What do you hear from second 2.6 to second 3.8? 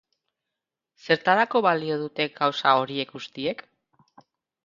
horiek guztiek?